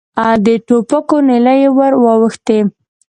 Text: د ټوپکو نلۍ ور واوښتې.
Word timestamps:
د 0.45 0.47
ټوپکو 0.67 1.17
نلۍ 1.27 1.61
ور 1.77 1.93
واوښتې. 2.03 2.59